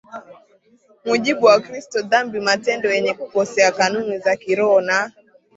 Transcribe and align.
mujibu 1.05 1.45
wa 1.45 1.59
Kristo 1.59 2.01
dhambi 2.01 2.39
matendo 2.39 2.89
yenye 2.91 3.13
kukosea 3.13 3.71
kanuni 3.71 4.17
za 4.19 4.35
kiroho 4.35 4.81
na 4.81 5.11